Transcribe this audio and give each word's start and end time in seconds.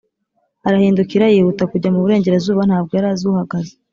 arahindukira; 0.67 1.25
yihutira 1.33 1.69
kujya 1.71 1.89
mu 1.93 1.99
burengerazuba; 2.03 2.61
ntabwo 2.69 2.91
yari 2.93 3.07
azi 3.13 3.23
uhagaze 3.31 3.73